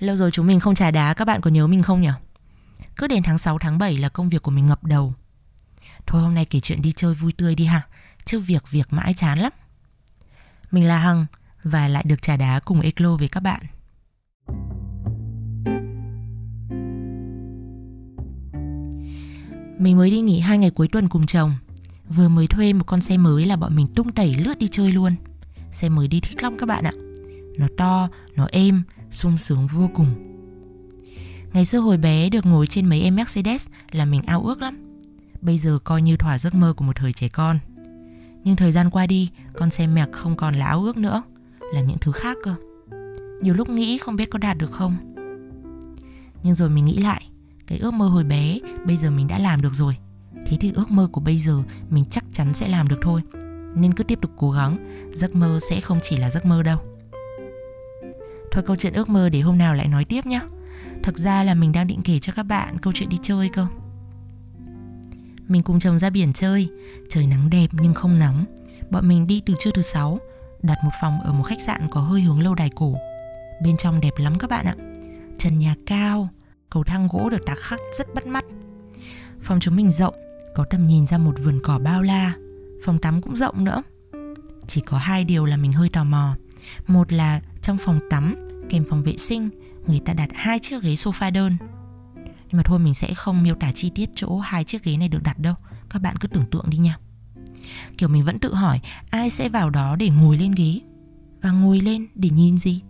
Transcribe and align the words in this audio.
Lâu 0.00 0.16
rồi 0.16 0.30
chúng 0.30 0.46
mình 0.46 0.60
không 0.60 0.74
trà 0.74 0.90
đá, 0.90 1.14
các 1.14 1.24
bạn 1.24 1.40
có 1.40 1.50
nhớ 1.50 1.66
mình 1.66 1.82
không 1.82 2.00
nhỉ? 2.00 2.10
Cứ 2.96 3.06
đến 3.06 3.22
tháng 3.22 3.38
6 3.38 3.58
tháng 3.58 3.78
7 3.78 3.98
là 3.98 4.08
công 4.08 4.28
việc 4.28 4.42
của 4.42 4.50
mình 4.50 4.66
ngập 4.66 4.84
đầu. 4.84 5.14
Thôi 6.06 6.22
hôm 6.22 6.34
nay 6.34 6.44
kể 6.44 6.60
chuyện 6.60 6.82
đi 6.82 6.92
chơi 6.92 7.14
vui 7.14 7.32
tươi 7.32 7.54
đi 7.54 7.64
ha, 7.64 7.82
chứ 8.24 8.38
việc 8.38 8.70
việc 8.70 8.92
mãi 8.92 9.14
chán 9.14 9.38
lắm. 9.38 9.52
Mình 10.70 10.84
là 10.84 10.98
Hằng 10.98 11.26
và 11.64 11.88
lại 11.88 12.04
được 12.06 12.22
trà 12.22 12.36
đá 12.36 12.60
cùng 12.60 12.80
Eclo 12.80 13.16
với 13.16 13.28
các 13.28 13.40
bạn. 13.40 13.60
Mình 19.78 19.96
mới 19.96 20.10
đi 20.10 20.20
nghỉ 20.20 20.40
hai 20.40 20.58
ngày 20.58 20.70
cuối 20.70 20.88
tuần 20.88 21.08
cùng 21.08 21.26
chồng 21.26 21.54
Vừa 22.08 22.28
mới 22.28 22.46
thuê 22.46 22.72
một 22.72 22.84
con 22.86 23.00
xe 23.00 23.16
mới 23.16 23.46
là 23.46 23.56
bọn 23.56 23.76
mình 23.76 23.86
tung 23.94 24.12
tẩy 24.12 24.34
lướt 24.34 24.58
đi 24.58 24.68
chơi 24.68 24.92
luôn 24.92 25.14
Xe 25.72 25.88
mới 25.88 26.08
đi 26.08 26.20
thích 26.20 26.42
lắm 26.42 26.56
các 26.58 26.66
bạn 26.66 26.84
ạ 26.84 26.92
Nó 27.58 27.66
to, 27.76 28.08
nó 28.34 28.46
êm, 28.52 28.82
sung 29.10 29.38
sướng 29.38 29.66
vô 29.66 29.90
cùng. 29.94 30.30
Ngày 31.52 31.64
xưa 31.64 31.78
hồi 31.78 31.96
bé 31.96 32.28
được 32.28 32.46
ngồi 32.46 32.66
trên 32.66 32.86
mấy 32.86 33.00
em 33.02 33.16
Mercedes 33.16 33.68
là 33.90 34.04
mình 34.04 34.22
ao 34.26 34.42
ước 34.42 34.62
lắm. 34.62 34.78
Bây 35.40 35.58
giờ 35.58 35.78
coi 35.84 36.02
như 36.02 36.16
thỏa 36.16 36.38
giấc 36.38 36.54
mơ 36.54 36.72
của 36.76 36.84
một 36.84 36.96
thời 36.96 37.12
trẻ 37.12 37.28
con. 37.28 37.58
Nhưng 38.44 38.56
thời 38.56 38.72
gian 38.72 38.90
qua 38.90 39.06
đi, 39.06 39.30
con 39.58 39.70
xe 39.70 39.86
mẹc 39.86 40.12
không 40.12 40.36
còn 40.36 40.54
là 40.54 40.66
ao 40.66 40.82
ước 40.82 40.96
nữa 40.96 41.22
Là 41.74 41.80
những 41.80 41.98
thứ 42.00 42.12
khác 42.12 42.36
cơ. 42.42 42.54
Nhiều 43.42 43.54
lúc 43.54 43.68
nghĩ 43.68 43.98
không 43.98 44.16
biết 44.16 44.30
có 44.30 44.38
đạt 44.38 44.58
được 44.58 44.72
không. 44.72 44.96
Nhưng 46.42 46.54
rồi 46.54 46.70
mình 46.70 46.84
nghĩ 46.84 46.98
lại 46.98 47.26
Cái 47.66 47.78
ước 47.78 47.94
mơ 47.94 48.08
hồi 48.08 48.24
bé 48.24 48.58
bây 48.84 48.96
giờ 48.96 49.10
mình 49.10 49.26
đã 49.26 49.38
làm 49.38 49.62
được 49.62 49.74
rồi. 49.74 49.96
Thế 50.46 50.56
thì 50.60 50.72
ước 50.74 50.90
mơ 50.90 51.08
của 51.12 51.20
bây 51.20 51.38
giờ 51.38 51.62
mình 51.90 52.04
chắc 52.10 52.24
chắn 52.32 52.54
sẽ 52.54 52.68
làm 52.68 52.88
được 52.88 52.98
thôi. 53.02 53.22
Nên 53.74 53.94
cứ 53.94 54.04
tiếp 54.04 54.18
tục 54.22 54.30
cố 54.36 54.50
gắng 54.50 54.76
Giấc 55.14 55.34
mơ 55.34 55.58
sẽ 55.70 55.80
không 55.80 55.98
chỉ 56.02 56.16
là 56.16 56.30
giấc 56.30 56.46
mơ 56.46 56.62
đâu. 56.62 56.78
Thôi 58.50 58.64
câu 58.66 58.76
chuyện 58.76 58.92
ước 58.92 59.08
mơ 59.08 59.28
để 59.28 59.40
hôm 59.40 59.58
nào 59.58 59.74
lại 59.74 59.88
nói 59.88 60.04
tiếp 60.04 60.26
nhé. 60.26 60.40
Thực 61.02 61.18
ra 61.18 61.44
là 61.44 61.54
mình 61.54 61.72
đang 61.72 61.86
định 61.86 62.00
kể 62.04 62.18
cho 62.18 62.32
các 62.36 62.42
bạn 62.42 62.78
câu 62.78 62.92
chuyện 62.96 63.08
đi 63.08 63.18
chơi 63.22 63.48
cơ. 63.52 63.66
Mình 65.48 65.62
cùng 65.62 65.80
chồng 65.80 65.98
ra 65.98 66.10
biển 66.10 66.32
chơi. 66.32 66.68
Trời 67.08 67.26
nắng 67.26 67.50
đẹp 67.50 67.66
nhưng 67.72 67.94
không 67.94 68.18
nóng 68.18 68.44
Bọn 68.90 69.08
mình 69.08 69.26
đi 69.26 69.42
từ 69.46 69.54
trưa 69.60 69.70
thứ 69.74 69.82
sáu, 69.82 70.18
Đặt 70.62 70.78
một 70.84 70.90
phòng 71.00 71.20
ở 71.20 71.32
một 71.32 71.42
khách 71.42 71.62
sạn 71.62 71.88
có 71.90 72.00
hơi 72.00 72.20
hướng 72.20 72.40
lâu 72.40 72.54
đài 72.54 72.70
cổ. 72.76 72.96
Bên 73.62 73.76
trong 73.76 74.00
đẹp 74.00 74.12
lắm 74.16 74.38
các 74.38 74.50
bạn 74.50 74.66
ạ. 74.66 74.74
Trần 75.38 75.58
nhà 75.58 75.74
cao, 75.86 76.28
Cầu 76.70 76.84
thang 76.84 77.08
gỗ 77.12 77.30
được 77.30 77.46
tạc 77.46 77.58
khắc 77.58 77.80
rất 77.98 78.14
bắt 78.14 78.26
mắt. 78.26 78.44
Phòng 79.40 79.60
chúng 79.60 79.76
mình 79.76 79.90
rộng, 79.90 80.14
Có 80.54 80.64
tầm 80.70 80.86
nhìn 80.86 81.06
ra 81.06 81.18
một 81.18 81.34
vườn 81.42 81.60
cỏ 81.62 81.78
bao 81.78 82.02
la. 82.02 82.32
Phòng 82.84 82.98
tắm 82.98 83.22
cũng 83.22 83.36
rộng 83.36 83.64
nữa. 83.64 83.82
Chỉ 84.66 84.80
có 84.80 84.98
hai 84.98 85.24
điều 85.24 85.44
là 85.44 85.56
mình 85.56 85.72
hơi 85.72 85.88
tò 85.88 86.04
mò. 86.04 86.36
Một 86.86 87.12
là 87.12 87.40
trong 87.70 87.78
phòng 87.78 88.00
tắm 88.10 88.34
kèm 88.70 88.84
phòng 88.90 89.02
vệ 89.02 89.16
sinh 89.16 89.50
người 89.86 90.00
ta 90.04 90.12
đặt 90.12 90.28
hai 90.34 90.58
chiếc 90.58 90.82
ghế 90.82 90.94
sofa 90.94 91.32
đơn. 91.32 91.56
Nhưng 92.16 92.56
mà 92.56 92.62
thôi 92.64 92.78
mình 92.78 92.94
sẽ 92.94 93.14
không 93.14 93.42
miêu 93.42 93.54
tả 93.54 93.72
chi 93.72 93.90
tiết 93.94 94.10
chỗ 94.14 94.38
hai 94.38 94.64
chiếc 94.64 94.84
ghế 94.84 94.96
này 94.96 95.08
được 95.08 95.22
đặt 95.22 95.38
đâu. 95.38 95.54
Các 95.90 96.02
bạn 96.02 96.16
cứ 96.16 96.28
tưởng 96.28 96.44
tượng 96.50 96.70
đi 96.70 96.78
nha. 96.78 96.98
Kiểu 97.98 98.08
mình 98.08 98.24
vẫn 98.24 98.38
tự 98.38 98.54
hỏi 98.54 98.80
ai 99.10 99.30
sẽ 99.30 99.48
vào 99.48 99.70
đó 99.70 99.96
để 99.96 100.08
ngồi 100.08 100.38
lên 100.38 100.52
ghế? 100.52 100.80
Và 101.42 101.50
ngồi 101.50 101.80
lên 101.80 102.06
để 102.14 102.30
nhìn 102.30 102.58
gì? 102.58 102.82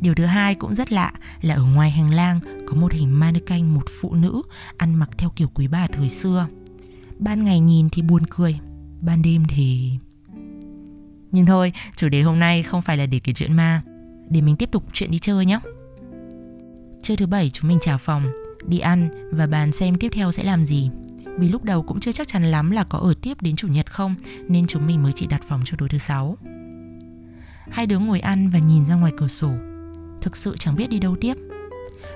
Điều 0.00 0.14
thứ 0.14 0.24
hai 0.24 0.54
cũng 0.54 0.74
rất 0.74 0.92
lạ 0.92 1.12
là 1.40 1.54
ở 1.54 1.62
ngoài 1.62 1.90
hành 1.90 2.14
lang 2.14 2.40
có 2.66 2.74
một 2.76 2.92
hình 2.92 3.20
mannequin 3.20 3.74
một 3.74 3.84
phụ 4.00 4.14
nữ 4.14 4.42
ăn 4.76 4.94
mặc 4.94 5.10
theo 5.18 5.30
kiểu 5.36 5.48
quý 5.54 5.68
bà 5.68 5.86
thời 5.86 6.08
xưa. 6.08 6.46
Ban 7.18 7.44
ngày 7.44 7.60
nhìn 7.60 7.88
thì 7.90 8.02
buồn 8.02 8.22
cười, 8.30 8.58
ban 9.00 9.22
đêm 9.22 9.44
thì... 9.48 9.98
Nhưng 11.34 11.46
thôi, 11.46 11.72
chủ 11.96 12.08
đề 12.08 12.22
hôm 12.22 12.38
nay 12.38 12.62
không 12.62 12.82
phải 12.82 12.96
là 12.96 13.06
để 13.06 13.18
kể 13.18 13.32
chuyện 13.32 13.52
ma, 13.52 13.82
để 14.28 14.40
mình 14.40 14.56
tiếp 14.56 14.70
tục 14.72 14.84
chuyện 14.92 15.10
đi 15.10 15.18
chơi 15.18 15.46
nhé. 15.46 15.60
chơi 17.02 17.16
thứ 17.16 17.26
bảy 17.26 17.50
chúng 17.50 17.68
mình 17.68 17.78
trả 17.82 17.96
phòng, 17.96 18.26
đi 18.66 18.78
ăn 18.78 19.28
và 19.32 19.46
bàn 19.46 19.72
xem 19.72 19.94
tiếp 19.94 20.08
theo 20.12 20.32
sẽ 20.32 20.44
làm 20.44 20.64
gì. 20.64 20.90
Vì 21.38 21.48
lúc 21.48 21.64
đầu 21.64 21.82
cũng 21.82 22.00
chưa 22.00 22.12
chắc 22.12 22.28
chắn 22.28 22.44
lắm 22.44 22.70
là 22.70 22.84
có 22.84 22.98
ở 22.98 23.14
tiếp 23.22 23.42
đến 23.42 23.56
chủ 23.56 23.68
nhật 23.68 23.92
không, 23.92 24.14
nên 24.48 24.66
chúng 24.66 24.86
mình 24.86 25.02
mới 25.02 25.12
chỉ 25.16 25.26
đặt 25.26 25.42
phòng 25.48 25.62
cho 25.64 25.76
tối 25.78 25.88
thứ 25.88 25.98
sáu. 25.98 26.36
Hai 27.70 27.86
đứa 27.86 27.98
ngồi 27.98 28.20
ăn 28.20 28.50
và 28.50 28.58
nhìn 28.58 28.86
ra 28.86 28.94
ngoài 28.94 29.12
cửa 29.16 29.28
sổ. 29.28 29.50
Thực 30.20 30.36
sự 30.36 30.56
chẳng 30.58 30.76
biết 30.76 30.90
đi 30.90 30.98
đâu 30.98 31.16
tiếp. 31.20 31.34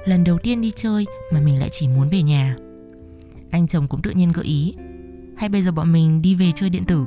Lần 0.04 0.24
đầu 0.24 0.38
tiên 0.38 0.60
đi 0.60 0.72
chơi 0.76 1.06
mà 1.32 1.40
mình 1.40 1.58
lại 1.58 1.68
chỉ 1.72 1.88
muốn 1.88 2.08
về 2.08 2.22
nhà. 2.22 2.56
Anh 3.50 3.66
chồng 3.66 3.88
cũng 3.88 4.02
tự 4.02 4.10
nhiên 4.10 4.32
gợi 4.32 4.44
ý. 4.44 4.74
Hay 5.36 5.48
bây 5.48 5.62
giờ 5.62 5.72
bọn 5.72 5.92
mình 5.92 6.22
đi 6.22 6.34
về 6.34 6.52
chơi 6.54 6.70
điện 6.70 6.84
tử? 6.84 7.06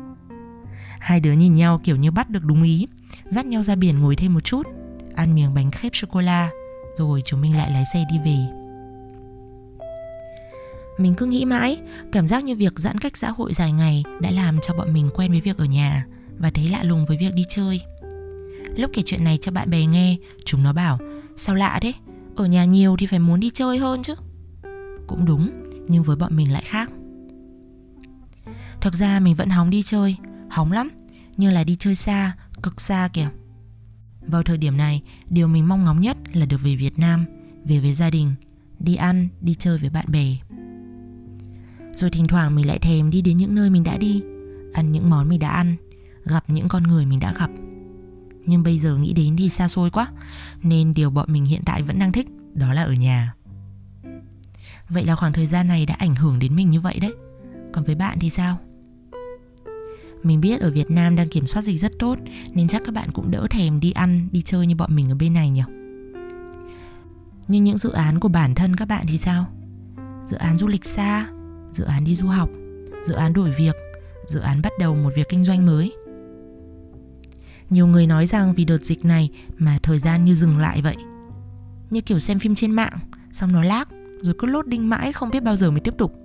Hai 1.02 1.20
đứa 1.20 1.32
nhìn 1.32 1.54
nhau 1.54 1.82
kiểu 1.84 1.96
như 1.96 2.12
bắt 2.12 2.30
được 2.30 2.44
đúng 2.44 2.64
ý, 2.64 2.88
dắt 3.30 3.46
nhau 3.46 3.64
ra 3.64 3.76
biển 3.76 4.00
ngồi 4.00 4.16
thêm 4.16 4.34
một 4.34 4.44
chút. 4.44 4.68
Ăn 5.16 5.36
miếng 5.36 5.54
bánh 5.54 5.72
khếp 5.72 5.96
sô-cô-la 5.96 6.50
rồi 6.96 7.22
chúng 7.26 7.42
mình 7.42 7.58
lại 7.58 7.72
lái 7.72 7.84
xe 7.94 8.06
đi 8.12 8.18
về. 8.26 8.38
Mình 10.98 11.14
cứ 11.18 11.26
nghĩ 11.26 11.46
mãi 11.46 11.80
cảm 12.12 12.28
giác 12.28 12.44
như 12.44 12.56
việc 12.56 12.80
giãn 12.80 12.98
cách 12.98 13.18
xã 13.18 13.30
hội 13.30 13.54
dài 13.54 13.72
ngày 13.72 14.04
đã 14.22 14.32
làm 14.32 14.60
cho 14.62 14.74
bọn 14.74 14.94
mình 14.94 15.10
quen 15.16 15.32
với 15.32 15.42
việc 15.42 15.58
ở 15.58 15.66
nhà 15.66 16.06
và 16.40 16.52
thấy 16.52 16.70
lạ 16.70 16.84
lùng 16.84 17.06
với 17.06 17.18
việc 17.18 17.34
đi 17.34 17.44
chơi. 17.50 17.82
Lúc 18.76 18.92
kể 18.94 19.02
chuyện 19.06 19.24
này 19.24 19.38
cho 19.42 19.52
bạn 19.52 19.70
bè 19.70 19.86
nghe 19.86 20.18
chúng 20.46 20.64
nó 20.64 20.74
bảo 20.74 21.00
sao 21.36 21.56
lạ 21.56 21.80
thế? 21.82 21.94
Ở 22.36 22.46
nhà 22.46 22.66
nhiều 22.66 22.96
thì 23.00 23.06
phải 23.06 23.20
muốn 23.20 23.40
đi 23.40 23.50
chơi 23.50 23.78
hơn 23.78 24.04
chứ. 24.04 24.16
Cũng 25.08 25.26
đúng 25.26 25.50
nhưng 25.88 26.04
với 26.04 26.16
bọn 26.16 26.36
mình 26.36 26.52
lại 26.52 26.64
khác. 26.66 26.92
Thực 28.82 28.94
ra 28.94 29.20
mình 29.20 29.36
vẫn 29.36 29.50
hóng 29.50 29.70
đi 29.70 29.84
chơi 29.84 30.18
hóng 30.52 30.72
lắm 30.72 30.90
nhưng 31.38 31.52
là 31.52 31.64
đi 31.64 31.76
chơi 31.76 31.96
xa 31.96 32.36
cực 32.64 32.82
xa 32.82 33.10
kìa 33.14 33.30
vào 34.28 34.44
thời 34.44 34.58
điểm 34.58 34.78
này, 34.78 35.02
điều 35.30 35.48
mình 35.48 35.68
mong 35.68 35.84
ngóng 35.84 36.02
nhất 36.02 36.18
là 36.34 36.46
được 36.46 36.62
về 36.64 36.76
Việt 36.76 37.00
Nam, 37.00 37.26
về 37.66 37.80
với 37.80 37.94
gia 37.94 38.10
đình, 38.10 38.34
đi 38.80 38.96
ăn, 38.96 39.28
đi 39.42 39.54
chơi 39.54 39.78
với 39.78 39.90
bạn 39.90 40.06
bè. 40.08 40.36
Rồi 41.96 42.10
thỉnh 42.10 42.28
thoảng 42.28 42.56
mình 42.56 42.68
lại 42.68 42.80
thèm 42.80 43.10
đi 43.10 43.22
đến 43.22 43.38
những 43.38 43.56
nơi 43.56 43.70
mình 43.70 43.84
đã 43.84 43.98
đi, 43.98 44.22
ăn 44.74 44.92
những 44.92 45.10
món 45.10 45.30
mình 45.30 45.40
đã 45.40 45.50
ăn, 45.50 45.76
gặp 46.26 46.44
những 46.50 46.68
con 46.68 46.84
người 46.84 47.06
mình 47.06 47.20
đã 47.20 47.34
gặp. 47.40 47.50
Nhưng 48.46 48.64
bây 48.64 48.80
giờ 48.80 48.96
nghĩ 48.96 49.14
đến 49.14 49.36
thì 49.38 49.50
xa 49.50 49.68
xôi 49.68 49.92
quá, 49.92 50.08
nên 50.64 50.94
điều 50.94 51.10
bọn 51.10 51.34
mình 51.34 51.46
hiện 51.46 51.62
tại 51.66 51.84
vẫn 51.84 52.00
đang 52.00 52.12
thích 52.12 52.28
đó 52.54 52.74
là 52.74 52.84
ở 52.84 52.94
nhà. 52.94 53.34
Vậy 54.90 55.06
là 55.06 55.16
khoảng 55.16 55.34
thời 55.34 55.48
gian 55.48 55.68
này 55.68 55.86
đã 55.86 55.96
ảnh 55.98 56.16
hưởng 56.16 56.40
đến 56.40 56.56
mình 56.56 56.70
như 56.70 56.82
vậy 56.82 57.00
đấy. 57.00 57.14
Còn 57.74 57.84
với 57.84 57.96
bạn 57.96 58.18
thì 58.20 58.30
sao? 58.30 58.58
Mình 60.24 60.42
biết 60.42 60.62
ở 60.62 60.72
Việt 60.72 60.92
Nam 60.92 61.16
đang 61.16 61.30
kiểm 61.30 61.48
soát 61.48 61.62
dịch 61.62 61.80
rất 61.80 61.92
tốt 62.00 62.18
Nên 62.54 62.68
chắc 62.68 62.82
các 62.86 62.94
bạn 62.94 63.12
cũng 63.12 63.32
đỡ 63.32 63.48
thèm 63.50 63.80
đi 63.80 63.92
ăn, 63.92 64.28
đi 64.32 64.42
chơi 64.42 64.68
như 64.68 64.76
bọn 64.76 64.96
mình 64.96 65.10
ở 65.10 65.16
bên 65.16 65.34
này 65.34 65.50
nhỉ? 65.50 65.64
Nhưng 67.48 67.64
những 67.64 67.78
dự 67.78 67.92
án 67.92 68.20
của 68.20 68.28
bản 68.28 68.56
thân 68.56 68.76
các 68.76 68.88
bạn 68.88 69.06
thì 69.08 69.18
sao? 69.18 69.46
Dự 70.26 70.38
án 70.38 70.58
du 70.58 70.68
lịch 70.68 70.86
xa, 70.86 71.28
dự 71.72 71.84
án 71.84 72.04
đi 72.04 72.16
du 72.16 72.28
học, 72.28 72.50
dự 73.04 73.14
án 73.14 73.34
đổi 73.34 73.52
việc, 73.58 73.76
dự 74.28 74.40
án 74.40 74.62
bắt 74.62 74.72
đầu 74.80 74.96
một 74.96 75.10
việc 75.16 75.30
kinh 75.30 75.46
doanh 75.46 75.66
mới. 75.66 75.94
Nhiều 77.70 77.88
người 77.88 78.08
nói 78.08 78.26
rằng 78.28 78.54
vì 78.56 78.66
đợt 78.66 78.86
dịch 78.86 79.06
này 79.06 79.30
mà 79.58 79.80
thời 79.84 80.00
gian 80.00 80.26
như 80.26 80.34
dừng 80.34 80.58
lại 80.58 80.82
vậy. 80.82 80.96
Như 81.90 82.02
kiểu 82.02 82.20
xem 82.20 82.40
phim 82.40 82.56
trên 82.56 82.72
mạng, 82.72 83.00
xong 83.32 83.52
nó 83.52 83.64
lag 83.64 83.88
Rồi 84.22 84.36
cứ 84.38 84.48
lốt 84.48 84.68
đinh 84.68 84.90
mãi 84.90 85.14
không 85.14 85.30
biết 85.30 85.44
bao 85.44 85.56
giờ 85.56 85.72
mới 85.72 85.80
tiếp 85.80 85.94
tục. 85.98 86.21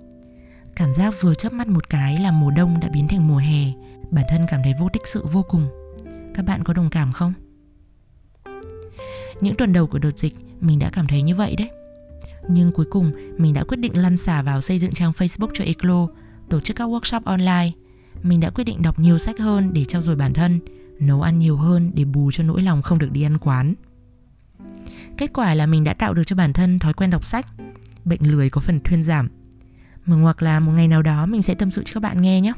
Cảm 0.77 0.93
giác 0.93 1.13
vừa 1.21 1.35
chớp 1.35 1.53
mắt 1.53 1.67
một 1.67 1.89
cái 1.89 2.19
là 2.19 2.31
mùa 2.31 2.51
đông 2.51 2.79
đã 2.79 2.89
biến 2.89 3.07
thành 3.07 3.27
mùa 3.27 3.37
hè. 3.37 3.71
Bản 4.11 4.25
thân 4.29 4.45
cảm 4.49 4.61
thấy 4.63 4.73
vô 4.79 4.89
tích 4.93 5.07
sự 5.07 5.25
vô 5.31 5.43
cùng. 5.49 5.67
Các 6.35 6.45
bạn 6.45 6.63
có 6.63 6.73
đồng 6.73 6.89
cảm 6.89 7.11
không? 7.11 7.33
Những 9.41 9.55
tuần 9.55 9.73
đầu 9.73 9.87
của 9.87 9.99
đợt 9.99 10.17
dịch, 10.17 10.35
Mình 10.61 10.79
đã 10.79 10.89
cảm 10.89 11.07
thấy 11.07 11.21
như 11.21 11.35
vậy 11.35 11.55
đấy. 11.55 11.69
Nhưng 12.49 12.71
cuối 12.71 12.85
cùng, 12.89 13.11
mình 13.37 13.53
đã 13.53 13.63
quyết 13.63 13.77
định 13.77 13.97
lăn 13.97 14.17
xả 14.17 14.41
vào 14.41 14.61
xây 14.61 14.79
dựng 14.79 14.91
trang 14.91 15.11
Facebook 15.11 15.49
cho 15.53 15.63
Eclo, 15.63 16.07
Tổ 16.49 16.59
chức 16.59 16.77
các 16.77 16.89
workshop 16.89 17.21
online. 17.25 17.71
Mình 18.23 18.39
đã 18.39 18.49
quyết 18.49 18.63
định 18.63 18.81
đọc 18.81 18.99
nhiều 18.99 19.17
sách 19.17 19.39
hơn 19.39 19.73
để 19.73 19.85
trau 19.85 20.01
dồi 20.01 20.15
bản 20.15 20.33
thân, 20.33 20.59
Nấu 20.99 21.21
ăn 21.21 21.39
nhiều 21.39 21.57
hơn 21.57 21.91
để 21.93 22.05
bù 22.05 22.31
cho 22.31 22.43
nỗi 22.43 22.61
lòng 22.61 22.81
không 22.81 22.99
được 22.99 23.11
đi 23.11 23.23
ăn 23.23 23.37
quán. 23.37 23.73
Kết 25.17 25.33
quả 25.33 25.53
là 25.53 25.65
mình 25.65 25.83
đã 25.83 25.93
tạo 25.93 26.13
được 26.13 26.23
cho 26.23 26.35
bản 26.35 26.53
thân 26.53 26.79
thói 26.79 26.93
quen 26.93 27.09
đọc 27.09 27.25
sách. 27.25 27.45
Bệnh 28.05 28.31
lười 28.31 28.49
có 28.49 28.61
phần 28.61 28.79
thuyên 28.83 29.03
giảm 29.03 29.29
hoặc 30.07 30.41
là 30.41 30.59
một 30.59 30.71
ngày 30.71 30.87
nào 30.87 31.01
đó 31.01 31.25
mình 31.25 31.41
sẽ 31.41 31.53
tâm 31.53 31.71
sự 31.71 31.83
cho 31.85 31.93
các 31.93 31.99
bạn 31.99 32.21
nghe 32.21 32.41
nhé 32.41 32.53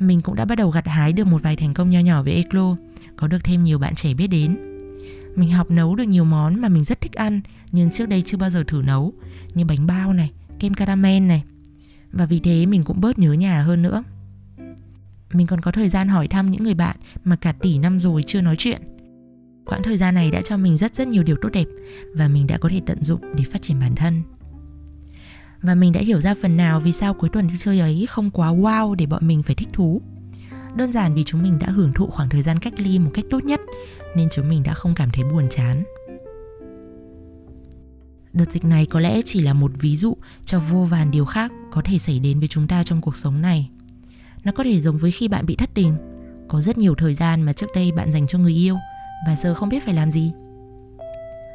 mình 0.00 0.20
cũng 0.20 0.34
đã 0.34 0.44
bắt 0.44 0.54
đầu 0.54 0.70
gặt 0.70 0.86
hái 0.86 1.12
được 1.12 1.26
một 1.26 1.42
vài 1.42 1.56
thành 1.56 1.74
công 1.74 1.90
nho 1.90 2.00
nhỏ 2.00 2.22
với 2.22 2.32
Eclo, 2.32 2.76
có 3.16 3.26
được 3.26 3.38
thêm 3.44 3.64
nhiều 3.64 3.78
bạn 3.78 3.94
trẻ 3.94 4.14
biết 4.14 4.26
đến. 4.26 4.56
Mình 5.36 5.52
học 5.52 5.70
nấu 5.70 5.96
được 5.96 6.04
nhiều 6.04 6.24
món 6.24 6.60
mà 6.60 6.68
mình 6.68 6.84
rất 6.84 7.00
thích 7.00 7.12
ăn, 7.12 7.40
nhưng 7.72 7.90
trước 7.90 8.08
đây 8.08 8.22
chưa 8.22 8.36
bao 8.36 8.50
giờ 8.50 8.64
thử 8.66 8.82
nấu, 8.82 9.12
như 9.54 9.64
bánh 9.64 9.86
bao 9.86 10.12
này, 10.12 10.30
kem 10.58 10.74
caramel 10.74 11.22
này. 11.22 11.44
Và 12.12 12.26
vì 12.26 12.40
thế 12.40 12.66
mình 12.66 12.84
cũng 12.84 13.00
bớt 13.00 13.18
nhớ 13.18 13.32
nhà 13.32 13.62
hơn 13.62 13.82
nữa. 13.82 14.02
Mình 15.32 15.46
còn 15.46 15.60
có 15.60 15.72
thời 15.72 15.88
gian 15.88 16.08
hỏi 16.08 16.28
thăm 16.28 16.50
những 16.50 16.62
người 16.62 16.74
bạn 16.74 16.96
mà 17.24 17.36
cả 17.36 17.52
tỷ 17.52 17.78
năm 17.78 17.98
rồi 17.98 18.22
chưa 18.26 18.40
nói 18.40 18.56
chuyện. 18.58 18.82
Quãng 19.64 19.82
thời 19.82 19.96
gian 19.96 20.14
này 20.14 20.30
đã 20.30 20.42
cho 20.42 20.56
mình 20.56 20.76
rất 20.76 20.94
rất 20.94 21.08
nhiều 21.08 21.22
điều 21.22 21.36
tốt 21.42 21.48
đẹp 21.52 21.66
và 22.14 22.28
mình 22.28 22.46
đã 22.46 22.58
có 22.58 22.68
thể 22.68 22.80
tận 22.86 23.04
dụng 23.04 23.20
để 23.36 23.44
phát 23.44 23.62
triển 23.62 23.80
bản 23.80 23.94
thân 23.94 24.22
và 25.62 25.74
mình 25.74 25.92
đã 25.92 26.00
hiểu 26.00 26.20
ra 26.20 26.34
phần 26.42 26.56
nào 26.56 26.80
vì 26.80 26.92
sao 26.92 27.14
cuối 27.14 27.30
tuần 27.32 27.46
đi 27.46 27.54
chơi 27.58 27.80
ấy 27.80 28.06
không 28.08 28.30
quá 28.30 28.52
wow 28.52 28.94
để 28.94 29.06
bọn 29.06 29.26
mình 29.26 29.42
phải 29.42 29.54
thích 29.54 29.68
thú. 29.72 30.00
Đơn 30.74 30.92
giản 30.92 31.14
vì 31.14 31.24
chúng 31.24 31.42
mình 31.42 31.58
đã 31.58 31.66
hưởng 31.70 31.92
thụ 31.92 32.06
khoảng 32.06 32.28
thời 32.28 32.42
gian 32.42 32.58
cách 32.58 32.80
ly 32.80 32.98
một 32.98 33.10
cách 33.14 33.24
tốt 33.30 33.44
nhất 33.44 33.60
nên 34.16 34.28
chúng 34.32 34.48
mình 34.48 34.62
đã 34.62 34.74
không 34.74 34.94
cảm 34.94 35.10
thấy 35.12 35.24
buồn 35.24 35.48
chán. 35.50 35.84
Đợt 38.32 38.50
dịch 38.50 38.64
này 38.64 38.86
có 38.86 39.00
lẽ 39.00 39.20
chỉ 39.24 39.40
là 39.40 39.52
một 39.52 39.70
ví 39.80 39.96
dụ 39.96 40.16
cho 40.44 40.60
vô 40.60 40.84
vàn 40.84 41.10
điều 41.10 41.24
khác 41.24 41.52
có 41.70 41.82
thể 41.84 41.98
xảy 41.98 42.18
đến 42.18 42.38
với 42.38 42.48
chúng 42.48 42.68
ta 42.68 42.84
trong 42.84 43.00
cuộc 43.00 43.16
sống 43.16 43.40
này. 43.42 43.70
Nó 44.44 44.52
có 44.52 44.64
thể 44.64 44.80
giống 44.80 44.98
với 44.98 45.10
khi 45.10 45.28
bạn 45.28 45.46
bị 45.46 45.56
thất 45.56 45.70
tình, 45.74 45.96
có 46.48 46.60
rất 46.60 46.78
nhiều 46.78 46.94
thời 46.94 47.14
gian 47.14 47.42
mà 47.42 47.52
trước 47.52 47.70
đây 47.74 47.92
bạn 47.92 48.12
dành 48.12 48.26
cho 48.26 48.38
người 48.38 48.54
yêu 48.54 48.76
và 49.26 49.36
giờ 49.36 49.54
không 49.54 49.68
biết 49.68 49.84
phải 49.84 49.94
làm 49.94 50.10
gì. 50.10 50.32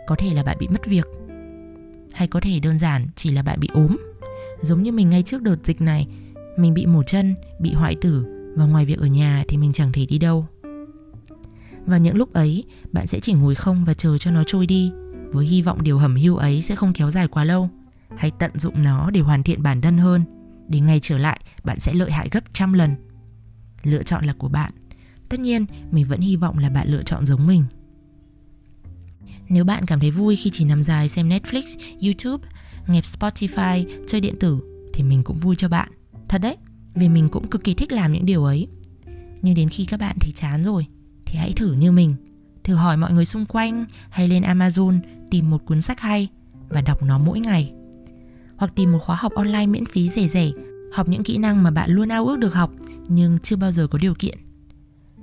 Có 0.08 0.16
thể 0.20 0.34
là 0.34 0.44
bạn 0.44 0.58
bị 0.60 0.68
mất 0.68 0.86
việc, 0.86 1.06
hay 2.16 2.28
có 2.28 2.40
thể 2.40 2.60
đơn 2.60 2.80
giản 2.80 3.08
chỉ 3.16 3.32
là 3.32 3.42
bạn 3.42 3.60
bị 3.60 3.70
ốm. 3.74 3.98
Giống 4.62 4.84
như 4.84 4.92
mình 4.92 5.10
ngay 5.10 5.24
trước 5.24 5.42
đợt 5.42 5.58
dịch 5.64 5.82
này, 5.82 6.08
mình 6.58 6.74
bị 6.74 6.86
mổ 6.86 7.04
chân, 7.04 7.36
bị 7.60 7.74
hoại 7.74 7.96
tử 8.02 8.26
và 8.56 8.66
ngoài 8.66 8.86
việc 8.86 9.00
ở 9.00 9.08
nhà 9.08 9.44
thì 9.48 9.58
mình 9.58 9.74
chẳng 9.74 9.92
thể 9.92 10.06
đi 10.06 10.20
đâu. 10.20 10.48
Vào 11.86 12.00
những 12.00 12.16
lúc 12.16 12.34
ấy, 12.34 12.64
bạn 12.92 13.08
sẽ 13.08 13.20
chỉ 13.20 13.34
ngồi 13.34 13.56
không 13.56 13.86
và 13.86 13.94
chờ 13.94 14.18
cho 14.18 14.32
nó 14.32 14.44
trôi 14.48 14.66
đi 14.66 14.92
với 15.32 15.46
hy 15.46 15.62
vọng 15.62 15.84
điều 15.84 15.98
hầm 15.98 16.16
hưu 16.16 16.36
ấy 16.36 16.62
sẽ 16.62 16.76
không 16.76 16.94
kéo 16.94 17.12
dài 17.12 17.28
quá 17.28 17.44
lâu. 17.44 17.70
Hãy 18.18 18.32
tận 18.40 18.52
dụng 18.60 18.84
nó 18.84 19.10
để 19.10 19.22
hoàn 19.22 19.44
thiện 19.44 19.64
bản 19.64 19.82
thân 19.82 19.98
hơn. 19.98 20.26
Để 20.68 20.80
ngày 20.80 21.00
trở 21.00 21.18
lại, 21.18 21.40
bạn 21.64 21.80
sẽ 21.80 21.94
lợi 21.94 22.12
hại 22.12 22.30
gấp 22.32 22.54
trăm 22.54 22.74
lần. 22.74 22.96
Lựa 23.84 24.04
chọn 24.04 24.26
là 24.26 24.34
của 24.38 24.50
bạn. 24.50 24.72
Tất 25.30 25.40
nhiên, 25.40 25.66
mình 25.92 26.06
vẫn 26.06 26.20
hy 26.20 26.36
vọng 26.36 26.58
là 26.58 26.70
bạn 26.70 26.88
lựa 26.88 27.04
chọn 27.04 27.26
giống 27.26 27.48
mình. 27.48 27.64
Nếu 29.50 29.64
bạn 29.64 29.86
cảm 29.86 30.00
thấy 30.00 30.12
vui 30.12 30.36
khi 30.36 30.50
chỉ 30.54 30.66
nằm 30.66 30.84
dài 30.84 31.10
xem 31.10 31.30
Netflix, 31.30 31.80
YouTube, 32.02 32.48
nghe 32.88 33.02
Spotify, 33.02 33.86
chơi 34.08 34.22
điện 34.22 34.36
tử 34.40 34.60
thì 34.94 35.04
mình 35.04 35.24
cũng 35.24 35.40
vui 35.40 35.56
cho 35.56 35.70
bạn. 35.70 35.92
Thật 36.30 36.42
đấy, 36.42 36.58
vì 36.96 37.10
mình 37.10 37.30
cũng 37.30 37.48
cực 37.48 37.64
kỳ 37.64 37.74
thích 37.74 37.92
làm 37.92 38.14
những 38.14 38.26
điều 38.26 38.44
ấy. 38.44 38.68
Nhưng 39.42 39.56
đến 39.56 39.70
khi 39.70 39.86
các 39.86 40.00
bạn 40.00 40.16
thấy 40.20 40.32
chán 40.32 40.64
rồi 40.64 40.86
thì 41.26 41.38
hãy 41.38 41.52
thử 41.52 41.74
như 41.74 41.92
mình. 41.92 42.16
Thử 42.64 42.76
hỏi 42.76 42.98
mọi 42.98 43.14
người 43.14 43.26
xung 43.26 43.46
quanh 43.46 43.86
hay 44.10 44.28
lên 44.28 44.44
Amazon 44.44 45.00
tìm 45.32 45.50
một 45.50 45.66
cuốn 45.66 45.82
sách 45.82 46.00
hay 46.00 46.30
và 46.70 46.82
đọc 46.82 47.04
nó 47.04 47.18
mỗi 47.18 47.40
ngày. 47.40 47.74
Hoặc 48.58 48.72
tìm 48.76 48.92
một 48.92 49.00
khóa 49.02 49.16
học 49.16 49.34
online 49.36 49.66
miễn 49.66 49.86
phí 49.86 50.10
rẻ 50.10 50.28
rẻ, 50.28 50.52
học 50.94 51.10
những 51.10 51.24
kỹ 51.24 51.38
năng 51.38 51.64
mà 51.64 51.72
bạn 51.72 51.92
luôn 51.92 52.10
ao 52.10 52.26
ước 52.26 52.40
được 52.40 52.54
học 52.54 52.72
nhưng 53.08 53.40
chưa 53.40 53.56
bao 53.56 53.72
giờ 53.72 53.88
có 53.88 53.98
điều 53.98 54.14
kiện. 54.14 54.38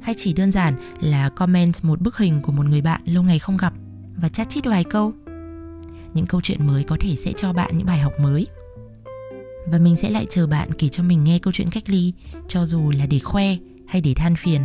Hay 0.01 0.15
chỉ 0.19 0.33
đơn 0.33 0.53
giản 0.53 0.75
là 1.01 1.29
comment 1.29 1.75
một 1.83 2.01
bức 2.01 2.19
hình 2.19 2.41
của 2.43 2.53
một 2.53 2.67
người 2.67 2.81
bạn 2.81 3.01
lâu 3.05 3.23
ngày 3.23 3.39
không 3.39 3.57
gặp 3.57 3.75
và 4.17 4.29
chat 4.29 4.49
chít 4.49 4.65
vài 4.65 4.85
câu. 4.85 5.13
Những 6.15 6.27
câu 6.27 6.41
chuyện 6.41 6.67
mới 6.67 6.85
có 6.85 6.97
thể 7.01 7.17
sẽ 7.17 7.33
cho 7.33 7.53
bạn 7.53 7.77
những 7.77 7.87
bài 7.87 7.99
học 7.99 8.13
mới. 8.21 8.47
Và 9.67 9.79
mình 9.79 9.97
sẽ 9.97 10.11
lại 10.11 10.27
chờ 10.31 10.47
bạn 10.47 10.73
kể 10.79 10.89
cho 10.89 11.03
mình 11.03 11.25
nghe 11.25 11.39
câu 11.39 11.53
chuyện 11.53 11.71
cách 11.71 11.85
ly, 11.87 12.13
cho 12.49 12.67
dù 12.67 12.91
là 12.91 13.07
để 13.07 13.19
khoe 13.19 13.57
hay 13.87 14.01
để 14.01 14.15
than 14.15 14.37
phiền, 14.37 14.63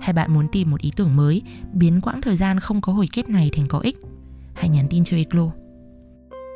hay 0.00 0.12
bạn 0.12 0.34
muốn 0.34 0.48
tìm 0.52 0.70
một 0.70 0.80
ý 0.80 0.90
tưởng 0.96 1.16
mới, 1.16 1.42
biến 1.72 2.00
quãng 2.00 2.20
thời 2.22 2.36
gian 2.36 2.60
không 2.60 2.80
có 2.80 2.92
hồi 2.92 3.08
kết 3.12 3.28
này 3.28 3.50
thành 3.52 3.66
có 3.68 3.78
ích 3.78 3.96
hãy 4.58 4.68
nhắn 4.68 4.86
tin 4.90 5.04
cho 5.04 5.16
Eclo. 5.16 5.50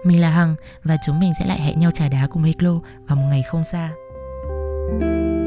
Mình 0.05 0.21
là 0.21 0.31
Hằng 0.31 0.55
và 0.85 0.97
chúng 1.07 1.21
mình 1.21 1.33
sẽ 1.39 1.47
lại 1.47 1.61
hẹn 1.61 1.79
nhau 1.79 1.91
trà 1.91 2.09
đá 2.09 2.27
cùng 2.27 2.45
Eclo 2.45 2.81
vào 3.07 3.17
một 3.17 3.27
ngày 3.31 3.43
không 3.43 3.65
xa. 3.65 3.93
thank 5.01 5.03
you 5.03 5.42